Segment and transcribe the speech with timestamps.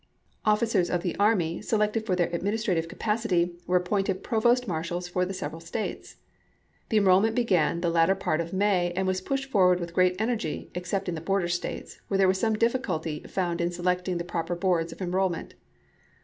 [0.45, 5.31] Officers of the army, selected for their administrative capacity, were appointed provost marshals for the
[5.35, 6.15] several States.
[6.89, 10.71] The enrollment began the latter part of May, and was pushed forward with great energy,
[10.73, 14.55] except in the border States, where there was some difficulty found in selecting the proper
[14.55, 15.53] boards of enrollment.